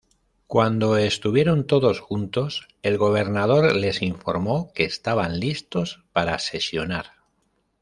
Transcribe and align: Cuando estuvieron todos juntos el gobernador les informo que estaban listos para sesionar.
Cuando 0.47 0.97
estuvieron 0.97 1.67
todos 1.67 1.99
juntos 1.99 2.67
el 2.81 2.97
gobernador 2.97 3.75
les 3.75 4.01
informo 4.01 4.71
que 4.73 4.83
estaban 4.83 5.39
listos 5.39 6.03
para 6.11 6.39
sesionar. 6.39 7.05